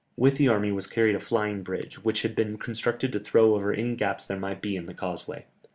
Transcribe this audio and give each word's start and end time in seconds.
With 0.17 0.37
the 0.37 0.47
army 0.47 0.71
was 0.71 0.87
carried 0.87 1.13
a 1.13 1.19
flying 1.19 1.61
bridge, 1.61 2.03
which 2.03 2.23
had 2.23 2.33
been 2.35 2.57
constructed 2.57 3.11
to 3.11 3.19
throw 3.19 3.53
over 3.53 3.71
any 3.71 3.95
gaps 3.95 4.25
there 4.25 4.39
might 4.39 4.59
be 4.59 4.75
in 4.75 4.87
the 4.87 4.95
causeway. 4.95 5.45